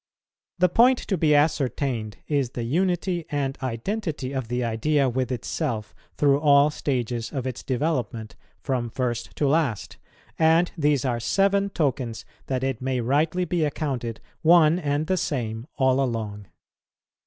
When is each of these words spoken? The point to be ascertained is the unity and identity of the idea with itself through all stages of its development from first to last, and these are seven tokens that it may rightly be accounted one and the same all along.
The 0.57 0.67
point 0.67 0.97
to 0.97 1.15
be 1.15 1.35
ascertained 1.35 2.17
is 2.27 2.49
the 2.49 2.63
unity 2.63 3.27
and 3.29 3.55
identity 3.61 4.31
of 4.33 4.47
the 4.47 4.63
idea 4.63 5.07
with 5.07 5.31
itself 5.31 5.93
through 6.17 6.39
all 6.39 6.71
stages 6.71 7.31
of 7.31 7.45
its 7.45 7.61
development 7.61 8.35
from 8.63 8.89
first 8.89 9.35
to 9.35 9.47
last, 9.47 9.97
and 10.39 10.71
these 10.75 11.05
are 11.05 11.19
seven 11.19 11.69
tokens 11.69 12.25
that 12.47 12.63
it 12.63 12.81
may 12.81 12.99
rightly 12.99 13.45
be 13.45 13.63
accounted 13.63 14.19
one 14.41 14.79
and 14.79 15.05
the 15.05 15.17
same 15.17 15.67
all 15.75 16.01
along. 16.03 16.47